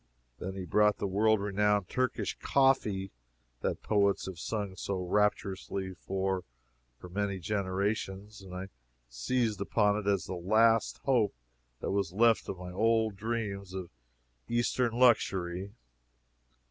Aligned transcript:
Then 0.39 0.55
he 0.55 0.65
brought 0.65 0.97
the 0.97 1.05
world 1.05 1.39
renowned 1.39 1.87
Turkish 1.87 2.35
coffee 2.39 3.11
that 3.59 3.83
poets 3.83 4.25
have 4.25 4.39
sung 4.39 4.75
so 4.75 4.95
rapturously 4.97 5.93
for 5.93 6.43
many 7.03 7.37
generations, 7.37 8.41
and 8.41 8.55
I 8.55 8.69
seized 9.09 9.61
upon 9.61 9.97
it 9.97 10.07
as 10.07 10.25
the 10.25 10.33
last 10.33 10.97
hope 11.03 11.35
that 11.81 11.91
was 11.91 12.13
left 12.13 12.49
of 12.49 12.57
my 12.57 12.71
old 12.71 13.15
dreams 13.15 13.75
of 13.75 13.91
Eastern 14.47 14.93
luxury. 14.93 15.69